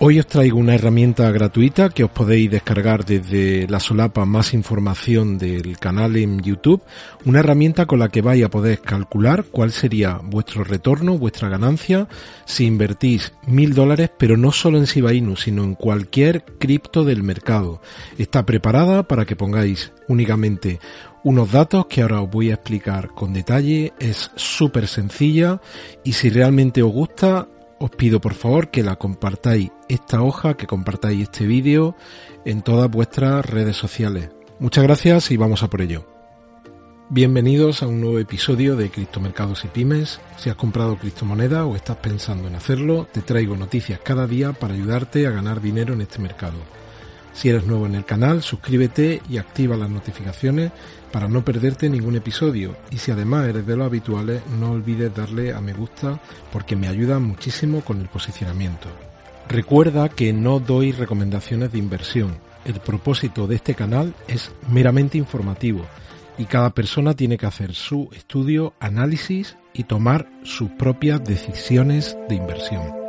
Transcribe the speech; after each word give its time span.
Hoy 0.00 0.20
os 0.20 0.28
traigo 0.28 0.60
una 0.60 0.76
herramienta 0.76 1.28
gratuita 1.32 1.88
que 1.88 2.04
os 2.04 2.10
podéis 2.12 2.52
descargar 2.52 3.04
desde 3.04 3.66
la 3.66 3.80
solapa 3.80 4.24
más 4.24 4.54
información 4.54 5.38
del 5.38 5.76
canal 5.76 6.14
en 6.14 6.38
YouTube, 6.38 6.82
una 7.24 7.40
herramienta 7.40 7.84
con 7.86 7.98
la 7.98 8.08
que 8.08 8.22
vais 8.22 8.44
a 8.44 8.48
poder 8.48 8.80
calcular 8.80 9.46
cuál 9.50 9.72
sería 9.72 10.20
vuestro 10.22 10.62
retorno, 10.62 11.18
vuestra 11.18 11.48
ganancia, 11.48 12.06
si 12.44 12.64
invertís 12.64 13.32
mil 13.48 13.74
dólares, 13.74 14.08
pero 14.16 14.36
no 14.36 14.52
solo 14.52 14.78
en 14.78 14.84
Shiba 14.84 15.14
Inu, 15.14 15.34
sino 15.34 15.64
en 15.64 15.74
cualquier 15.74 16.44
cripto 16.44 17.02
del 17.02 17.24
mercado. 17.24 17.82
Está 18.18 18.46
preparada 18.46 19.02
para 19.02 19.24
que 19.24 19.34
pongáis 19.34 19.90
únicamente 20.06 20.78
unos 21.24 21.50
datos 21.50 21.86
que 21.86 22.02
ahora 22.02 22.22
os 22.22 22.30
voy 22.30 22.52
a 22.52 22.54
explicar 22.54 23.08
con 23.08 23.32
detalle, 23.32 23.92
es 23.98 24.30
súper 24.36 24.86
sencilla 24.86 25.60
y 26.04 26.12
si 26.12 26.30
realmente 26.30 26.84
os 26.84 26.92
gusta 26.92 27.48
os 27.78 27.90
pido 27.90 28.20
por 28.20 28.34
favor 28.34 28.70
que 28.70 28.82
la 28.82 28.96
compartáis 28.96 29.70
esta 29.88 30.22
hoja, 30.22 30.56
que 30.56 30.66
compartáis 30.66 31.22
este 31.22 31.46
vídeo 31.46 31.94
en 32.44 32.62
todas 32.62 32.90
vuestras 32.90 33.44
redes 33.46 33.76
sociales. 33.76 34.30
Muchas 34.58 34.84
gracias 34.84 35.30
y 35.30 35.36
vamos 35.36 35.62
a 35.62 35.68
por 35.68 35.82
ello. 35.82 36.06
Bienvenidos 37.10 37.82
a 37.82 37.86
un 37.86 38.02
nuevo 38.02 38.18
episodio 38.18 38.76
de 38.76 38.90
Criptomercados 38.90 39.64
y 39.64 39.68
Pymes. 39.68 40.20
Si 40.36 40.50
has 40.50 40.56
comprado 40.56 40.98
criptomonedas 40.98 41.64
o 41.64 41.74
estás 41.74 41.96
pensando 41.96 42.48
en 42.48 42.54
hacerlo, 42.54 43.06
te 43.10 43.22
traigo 43.22 43.56
noticias 43.56 44.00
cada 44.04 44.26
día 44.26 44.52
para 44.52 44.74
ayudarte 44.74 45.26
a 45.26 45.30
ganar 45.30 45.62
dinero 45.62 45.94
en 45.94 46.02
este 46.02 46.18
mercado. 46.18 46.58
Si 47.38 47.48
eres 47.48 47.66
nuevo 47.66 47.86
en 47.86 47.94
el 47.94 48.04
canal, 48.04 48.42
suscríbete 48.42 49.22
y 49.30 49.38
activa 49.38 49.76
las 49.76 49.88
notificaciones 49.88 50.72
para 51.12 51.28
no 51.28 51.44
perderte 51.44 51.88
ningún 51.88 52.16
episodio. 52.16 52.74
Y 52.90 52.98
si 52.98 53.12
además 53.12 53.46
eres 53.46 53.64
de 53.64 53.76
los 53.76 53.86
habituales, 53.86 54.42
no 54.58 54.72
olvides 54.72 55.14
darle 55.14 55.52
a 55.52 55.60
me 55.60 55.72
gusta 55.72 56.20
porque 56.50 56.74
me 56.74 56.88
ayuda 56.88 57.20
muchísimo 57.20 57.82
con 57.82 58.00
el 58.00 58.08
posicionamiento. 58.08 58.88
Recuerda 59.48 60.08
que 60.08 60.32
no 60.32 60.58
doy 60.58 60.90
recomendaciones 60.90 61.70
de 61.70 61.78
inversión. 61.78 62.36
El 62.64 62.80
propósito 62.80 63.46
de 63.46 63.54
este 63.54 63.76
canal 63.76 64.16
es 64.26 64.50
meramente 64.68 65.16
informativo 65.16 65.86
y 66.38 66.46
cada 66.46 66.70
persona 66.70 67.14
tiene 67.14 67.38
que 67.38 67.46
hacer 67.46 67.72
su 67.72 68.08
estudio, 68.16 68.74
análisis 68.80 69.56
y 69.72 69.84
tomar 69.84 70.28
sus 70.42 70.70
propias 70.70 71.22
decisiones 71.22 72.18
de 72.28 72.34
inversión. 72.34 73.07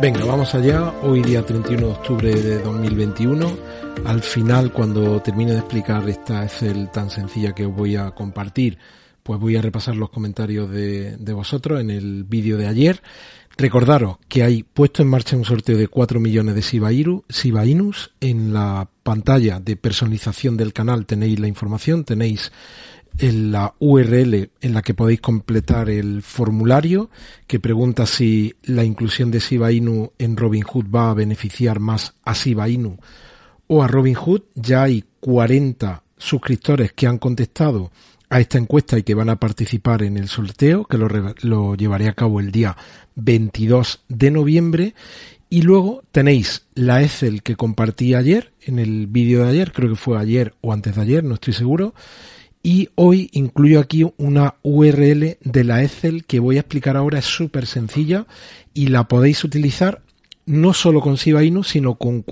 Venga, 0.00 0.24
vamos 0.24 0.54
allá. 0.54 0.92
Hoy 1.02 1.22
día 1.22 1.44
31 1.44 1.84
de 1.84 1.92
octubre 1.92 2.32
de 2.32 2.60
2021. 2.60 3.58
Al 4.04 4.22
final, 4.22 4.72
cuando 4.72 5.20
termine 5.20 5.50
de 5.50 5.58
explicar 5.58 6.08
esta 6.08 6.44
Excel 6.44 6.88
tan 6.92 7.10
sencilla 7.10 7.52
que 7.52 7.66
os 7.66 7.74
voy 7.74 7.96
a 7.96 8.12
compartir, 8.12 8.78
pues 9.24 9.40
voy 9.40 9.56
a 9.56 9.60
repasar 9.60 9.96
los 9.96 10.10
comentarios 10.10 10.70
de, 10.70 11.16
de 11.16 11.32
vosotros 11.32 11.80
en 11.80 11.90
el 11.90 12.22
vídeo 12.22 12.56
de 12.56 12.68
ayer. 12.68 13.02
Recordaros 13.56 14.18
que 14.28 14.44
hay 14.44 14.62
puesto 14.62 15.02
en 15.02 15.08
marcha 15.08 15.36
un 15.36 15.44
sorteo 15.44 15.76
de 15.76 15.88
4 15.88 16.20
millones 16.20 16.54
de 16.54 16.60
Shiba, 16.60 16.92
Inus. 16.92 18.12
En 18.20 18.54
la 18.54 18.88
pantalla 19.02 19.58
de 19.58 19.74
personalización 19.76 20.56
del 20.56 20.72
canal 20.72 21.06
tenéis 21.06 21.40
la 21.40 21.48
información, 21.48 22.04
tenéis 22.04 22.52
en 23.18 23.52
la 23.52 23.74
URL 23.78 24.50
en 24.60 24.74
la 24.74 24.82
que 24.82 24.94
podéis 24.94 25.20
completar 25.20 25.90
el 25.90 26.22
formulario 26.22 27.10
que 27.46 27.60
pregunta 27.60 28.06
si 28.06 28.54
la 28.62 28.84
inclusión 28.84 29.30
de 29.30 29.40
Shiba 29.40 29.72
Inu 29.72 30.12
en 30.18 30.36
Robinhood 30.36 30.86
va 30.94 31.10
a 31.10 31.14
beneficiar 31.14 31.80
más 31.80 32.14
a 32.24 32.32
Shiba 32.34 32.68
Inu 32.68 32.98
o 33.66 33.82
a 33.82 33.88
Robinhood. 33.88 34.42
Ya 34.54 34.84
hay 34.84 35.04
40 35.20 36.02
suscriptores 36.16 36.92
que 36.92 37.06
han 37.06 37.18
contestado 37.18 37.90
a 38.30 38.40
esta 38.40 38.58
encuesta 38.58 38.98
y 38.98 39.02
que 39.02 39.14
van 39.14 39.30
a 39.30 39.36
participar 39.36 40.02
en 40.02 40.16
el 40.16 40.28
sorteo, 40.28 40.84
que 40.84 40.98
lo, 40.98 41.08
lo 41.42 41.74
llevaré 41.74 42.08
a 42.08 42.14
cabo 42.14 42.40
el 42.40 42.50
día 42.50 42.76
22 43.14 44.04
de 44.08 44.30
noviembre. 44.30 44.94
Y 45.50 45.62
luego 45.62 46.02
tenéis 46.12 46.66
la 46.74 47.02
Excel 47.02 47.42
que 47.42 47.56
compartí 47.56 48.14
ayer, 48.14 48.52
en 48.60 48.78
el 48.78 49.06
vídeo 49.06 49.44
de 49.44 49.50
ayer, 49.50 49.72
creo 49.72 49.88
que 49.88 49.96
fue 49.96 50.18
ayer 50.18 50.54
o 50.60 50.74
antes 50.74 50.94
de 50.94 51.02
ayer, 51.02 51.24
no 51.24 51.34
estoy 51.34 51.54
seguro. 51.54 51.94
Y 52.62 52.90
hoy 52.96 53.30
incluyo 53.32 53.80
aquí 53.80 54.04
una 54.16 54.56
URL 54.62 55.38
de 55.40 55.64
la 55.64 55.82
Excel 55.82 56.24
que 56.24 56.40
voy 56.40 56.56
a 56.56 56.60
explicar 56.60 56.96
ahora, 56.96 57.20
es 57.20 57.24
súper 57.24 57.66
sencilla 57.66 58.26
y 58.74 58.88
la 58.88 59.08
podéis 59.08 59.44
utilizar 59.44 60.02
no 60.46 60.72
solo 60.72 61.00
con 61.00 61.14
Shiba 61.14 61.44
Inu, 61.44 61.62
sino 61.62 61.96
con, 61.96 62.24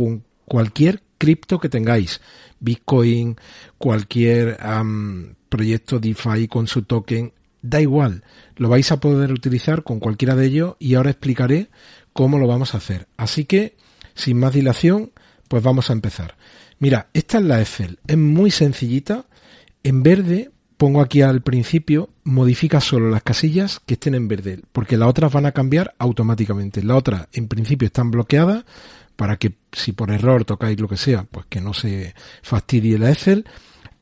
cualquier 0.44 1.02
cripto 1.18 1.60
que 1.60 1.68
tengáis. 1.68 2.20
Bitcoin, 2.58 3.36
cualquier 3.76 4.58
um, 4.64 5.34
proyecto 5.48 5.98
DeFi 5.98 6.48
con 6.48 6.66
su 6.66 6.82
token, 6.82 7.32
da 7.62 7.80
igual, 7.80 8.24
lo 8.56 8.68
vais 8.68 8.90
a 8.92 9.00
poder 9.00 9.32
utilizar 9.32 9.82
con 9.82 10.00
cualquiera 10.00 10.34
de 10.34 10.46
ellos 10.46 10.76
y 10.78 10.94
ahora 10.94 11.10
explicaré 11.10 11.68
cómo 12.12 12.38
lo 12.38 12.46
vamos 12.46 12.74
a 12.74 12.78
hacer. 12.78 13.06
Así 13.16 13.44
que, 13.44 13.76
sin 14.14 14.38
más 14.38 14.54
dilación, 14.54 15.12
pues 15.48 15.62
vamos 15.62 15.90
a 15.90 15.92
empezar. 15.92 16.36
Mira, 16.78 17.08
esta 17.12 17.38
es 17.38 17.44
la 17.44 17.60
Excel, 17.60 17.98
es 18.06 18.16
muy 18.16 18.50
sencillita. 18.50 19.26
En 19.86 20.02
verde 20.02 20.50
pongo 20.78 21.00
aquí 21.00 21.22
al 21.22 21.42
principio, 21.42 22.10
modifica 22.24 22.80
solo 22.80 23.08
las 23.08 23.22
casillas 23.22 23.80
que 23.86 23.94
estén 23.94 24.16
en 24.16 24.26
verde, 24.26 24.58
porque 24.72 24.96
las 24.96 25.08
otras 25.08 25.32
van 25.32 25.46
a 25.46 25.52
cambiar 25.52 25.94
automáticamente. 25.98 26.82
Las 26.82 26.96
otras, 26.96 27.28
en 27.32 27.46
principio, 27.46 27.86
están 27.86 28.10
bloqueadas 28.10 28.64
para 29.14 29.36
que 29.36 29.54
si 29.70 29.92
por 29.92 30.10
error 30.10 30.44
tocáis 30.44 30.80
lo 30.80 30.88
que 30.88 30.96
sea, 30.96 31.22
pues 31.30 31.46
que 31.48 31.60
no 31.60 31.72
se 31.72 32.16
fastidie 32.42 32.98
la 32.98 33.12
Excel. 33.12 33.44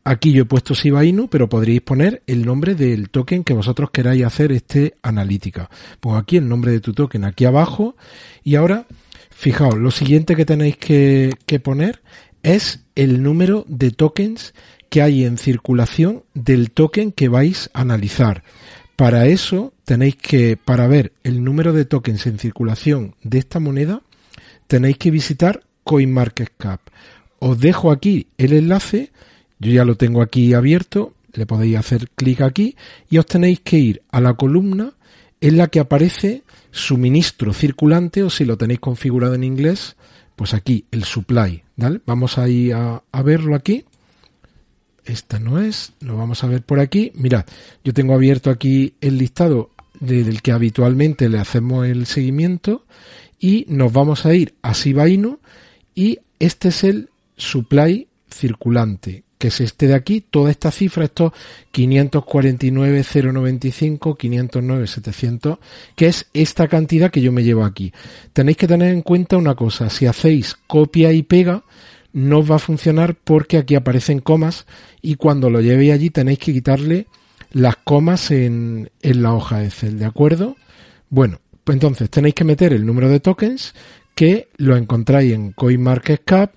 Aquí 0.05 0.33
yo 0.33 0.45
he 0.45 0.47
puesto 0.47 0.73
Shiba 0.73 1.05
Inu, 1.05 1.29
pero 1.29 1.51
podríais 1.51 1.83
poner 1.83 2.23
el 2.27 2.47
nombre 2.47 2.75
del 2.75 3.11
token 3.11 3.45
que 3.45 3.53
vosotros 3.53 3.91
queráis 3.91 4.25
hacer 4.25 4.53
este 4.53 4.97
analítica. 5.03 5.69
Pongo 6.01 6.17
aquí 6.17 6.39
el 6.39 6.49
nombre 6.49 6.73
de 6.73 6.81
tu 6.81 6.95
token 6.95 7.25
aquí 7.25 7.45
abajo 7.45 7.95
y 8.43 8.55
ahora, 8.55 8.87
fijaos, 9.29 9.75
lo 9.75 9.91
siguiente 9.91 10.35
que 10.35 10.47
tenéis 10.47 10.79
que, 10.79 11.35
que 11.45 11.61
poner 11.61 12.01
es 12.43 12.85
el 12.95 13.23
número 13.23 13.65
de 13.69 13.91
tokens 13.91 14.55
que 14.95 15.03
hay 15.03 15.25
en 15.25 15.39
circulación 15.39 16.23
del 16.35 16.71
token 16.71 17.11
que 17.11 17.29
vais 17.29 17.69
a 17.75 17.81
analizar. 17.81 18.45
Para 18.95 19.27
eso 19.27 19.73
tenéis 19.85 20.15
que, 20.15 20.57
para 20.57 20.87
ver 20.87 21.11
el 21.25 21.43
número 21.43 21.73
de 21.73 21.85
tokens 21.85 22.29
en 22.29 22.39
circulación 22.39 23.17
de 23.25 23.39
esta 23.39 23.59
moneda, 23.59 24.03
tenéis 24.69 24.97
que 24.97 25.11
visitar 25.11 25.65
CoinMarketCap. 25.83 26.81
Os 27.41 27.59
dejo 27.59 27.91
aquí 27.91 28.29
el 28.39 28.53
enlace, 28.53 29.11
yo 29.59 29.73
ya 29.73 29.85
lo 29.85 29.97
tengo 29.97 30.23
aquí 30.23 30.55
abierto, 30.55 31.13
le 31.33 31.45
podéis 31.45 31.77
hacer 31.77 32.09
clic 32.11 32.43
aquí 32.43 32.77
y 33.11 33.19
os 33.19 33.27
tenéis 33.27 33.59
que 33.65 33.79
ir 33.79 34.03
a 34.13 34.21
la 34.21 34.35
columna 34.35 34.93
en 35.41 35.57
la 35.57 35.67
que 35.67 35.81
aparece 35.81 36.45
suministro 36.71 37.53
circulante 37.53 38.23
o 38.23 38.31
si 38.31 38.45
lo 38.45 38.57
tenéis 38.57 38.79
configurado 38.79 39.35
en 39.35 39.43
inglés, 39.43 39.97
pues 40.37 40.55
aquí 40.55 40.85
el 40.93 41.03
supply. 41.03 41.65
¿vale? 41.75 42.01
Vamos 42.07 42.39
a 42.39 42.49
ir 42.49 42.75
a, 42.75 43.03
a 43.11 43.23
verlo 43.23 43.57
aquí. 43.57 43.85
Esta 45.05 45.39
no 45.39 45.61
es, 45.61 45.93
lo 46.01 46.17
vamos 46.17 46.43
a 46.45 46.47
ver 46.47 46.63
por 46.63 46.81
aquí. 46.81 47.13
Mirad, 47.15 47.45
yo 47.85 47.93
tengo 47.93 48.15
abierto 48.15 48.51
aquí 48.51 48.95
el 49.01 49.19
listado 49.19 49.71
del 50.01 50.43
que 50.43 50.51
habitualmente 50.53 51.29
le 51.29 51.39
hacemos 51.39 51.87
el 51.87 52.07
seguimiento 52.07 52.85
y 53.39 53.67
nos 53.69 53.93
vamos 53.93 54.27
a 54.27 54.35
ir 54.35 54.55
a 54.63 54.73
Shiba 54.73 55.09
Inu 55.09 55.39
y 55.95 56.19
este 56.39 56.69
es 56.69 56.85
el 56.85 57.11
supply 57.37 58.07
circulante, 58.31 59.25
que 59.39 59.49
es 59.49 59.61
este 59.61 59.89
de 59.89 59.95
aquí, 59.95 60.23
toda 60.23 60.51
esta 60.51 60.71
cifra, 60.71 61.05
estos 61.05 61.33
549,095, 61.71 64.17
509,700, 64.17 65.59
que 65.95 66.07
es 66.07 66.27
esta 66.33 66.67
cantidad 66.69 67.11
que 67.11 67.21
yo 67.21 67.33
me 67.33 67.45
llevo 67.45 67.65
aquí. 67.65 67.93
Tenéis 68.33 68.57
que 68.57 68.67
tener 68.67 68.91
en 68.93 69.03
cuenta 69.03 69.37
una 69.37 69.55
cosa, 69.55 69.91
si 69.91 70.07
hacéis 70.07 70.57
copia 70.67 71.13
y 71.13 71.23
pega, 71.23 71.63
no 72.15 72.47
va 72.47 72.57
a 72.57 72.61
funcionar 72.61 73.15
porque 73.15 73.59
aquí 73.59 73.75
aparecen 73.75 74.21
comas 74.21 74.67
y 75.03 75.17
cuando 75.17 75.51
lo 75.51 75.61
llevéis 75.61 75.93
allí 75.93 76.11
tenéis 76.11 76.39
que 76.39 76.53
quitarle 76.55 77.07
las 77.53 77.77
comas 77.77 78.31
en, 78.31 78.91
en 79.03 79.23
la 79.23 79.35
hoja 79.35 79.63
Excel, 79.65 79.99
¿de 79.99 80.07
acuerdo? 80.07 80.57
Bueno, 81.11 81.41
Pues 81.65 81.77
entonces 81.77 82.11
tenéis 82.11 82.35
que 82.35 82.45
meter 82.45 82.73
el 82.73 82.85
número 82.85 83.09
de 83.09 83.21
tokens 83.21 83.75
que 84.15 84.49
lo 84.59 84.77
encontráis 84.77 85.33
en 85.33 85.53
CoinMarketCap 85.53 86.55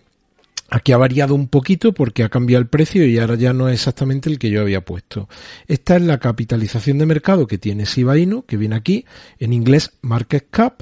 Aquí 0.69 0.91
ha 0.91 0.97
variado 0.97 1.35
un 1.35 1.47
poquito 1.47 1.93
porque 1.93 2.23
ha 2.23 2.29
cambiado 2.29 2.61
el 2.61 2.67
precio 2.67 3.05
y 3.05 3.19
ahora 3.19 3.35
ya 3.35 3.53
no 3.53 3.69
es 3.69 3.75
exactamente 3.75 4.29
el 4.29 4.39
que 4.39 4.49
yo 4.49 4.61
había 4.61 4.83
puesto. 4.83 5.29
Esta 5.67 5.97
es 5.97 6.01
la 6.01 6.19
capitalización 6.19 6.97
de 6.97 7.05
mercado 7.05 7.45
que 7.45 7.57
tiene 7.57 7.85
Shiba 7.85 8.17
Inu, 8.17 8.43
que 8.43 8.57
viene 8.57 8.75
aquí, 8.75 9.05
en 9.39 9.53
inglés 9.53 9.91
Market 10.01 10.47
Cap, 10.49 10.81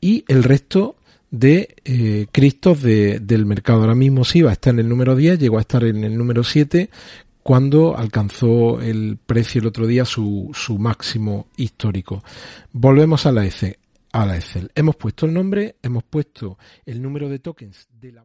y 0.00 0.24
el 0.28 0.42
resto 0.42 0.96
de 1.30 1.76
eh, 1.84 2.26
cristos 2.30 2.82
del 2.82 3.46
mercado. 3.46 3.80
Ahora 3.80 3.94
mismo 3.94 4.24
SIBA 4.24 4.52
está 4.52 4.70
en 4.70 4.78
el 4.80 4.88
número 4.88 5.16
10, 5.16 5.38
llegó 5.38 5.58
a 5.58 5.62
estar 5.62 5.82
en 5.84 6.04
el 6.04 6.16
número 6.16 6.44
7 6.44 6.90
cuando 7.42 7.96
alcanzó 7.96 8.80
el 8.80 9.18
precio 9.24 9.60
el 9.60 9.66
otro 9.66 9.86
día 9.86 10.04
su, 10.04 10.50
su 10.54 10.78
máximo 10.78 11.48
histórico. 11.56 12.22
Volvemos 12.72 13.26
a 13.26 13.32
la, 13.32 13.44
Excel, 13.44 13.78
a 14.12 14.24
la 14.26 14.36
Excel. 14.36 14.70
Hemos 14.74 14.96
puesto 14.96 15.26
el 15.26 15.34
nombre, 15.34 15.76
hemos 15.82 16.04
puesto 16.04 16.58
el 16.86 17.02
número 17.02 17.28
de 17.28 17.38
tokens 17.40 17.88
de 18.00 18.12
la... 18.12 18.24